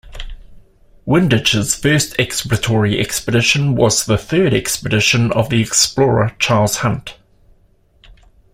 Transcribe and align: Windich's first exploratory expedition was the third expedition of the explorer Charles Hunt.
Windich's 1.05 1.75
first 1.75 2.15
exploratory 2.17 2.99
expedition 2.99 3.75
was 3.75 4.03
the 4.03 4.17
third 4.17 4.51
expedition 4.51 5.31
of 5.31 5.49
the 5.51 5.61
explorer 5.61 6.35
Charles 6.39 6.77
Hunt. 6.77 7.17